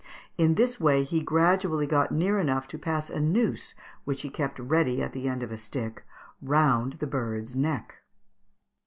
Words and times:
In 0.35 0.55
this 0.55 0.79
way 0.79 1.03
he 1.03 1.21
gradually 1.21 1.85
got 1.85 2.11
near 2.11 2.39
enough 2.39 2.67
to 2.69 2.79
pass 2.79 3.07
a 3.11 3.19
noose, 3.19 3.75
which 4.03 4.23
he 4.23 4.31
kept 4.31 4.57
ready 4.57 4.99
at 4.99 5.13
the 5.13 5.27
end 5.27 5.43
of 5.43 5.51
a 5.51 5.57
stick, 5.57 6.03
round 6.41 6.93
the 6.93 7.05
bird's 7.05 7.55
neck 7.55 7.89
(Fig. 7.89 7.97